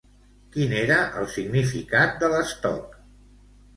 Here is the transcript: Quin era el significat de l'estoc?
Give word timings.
Quin 0.55 0.73
era 0.77 0.97
el 1.21 1.29
significat 1.35 2.17
de 2.25 2.31
l'estoc? 2.33 3.01